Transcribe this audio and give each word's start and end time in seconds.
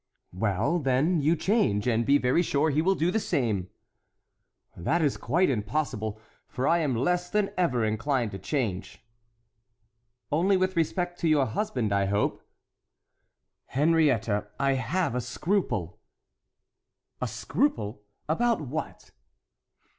"Well, 0.33 0.79
then, 0.79 1.21
you 1.21 1.35
change, 1.35 1.85
and 1.87 2.07
be 2.07 2.17
very 2.17 2.41
sure 2.41 2.71
he 2.71 2.81
will 2.81 2.95
do 2.95 3.11
the 3.11 3.19
same." 3.19 3.69
"That 4.75 4.99
is 5.03 5.15
quite 5.15 5.47
impossible, 5.47 6.19
for 6.47 6.67
I 6.67 6.79
am 6.79 6.95
less 6.95 7.29
than 7.29 7.51
ever 7.55 7.85
inclined 7.85 8.31
to 8.31 8.39
change." 8.39 9.05
"Only 10.31 10.57
with 10.57 10.75
respect 10.75 11.19
to 11.19 11.27
your 11.27 11.45
husband, 11.45 11.93
I 11.93 12.05
hope." 12.07 12.41
"Henriette, 13.67 14.27
I 14.59 14.71
have 14.73 15.13
a 15.13 15.21
scruple." 15.21 15.99
"A 17.21 17.27
scruple! 17.27 18.01
about 18.27 18.59
what?" 18.59 19.11